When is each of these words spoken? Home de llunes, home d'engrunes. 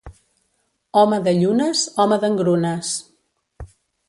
Home 1.01 1.19
de 1.27 1.33
llunes, 1.41 1.83
home 2.05 2.19
d'engrunes. 2.25 2.97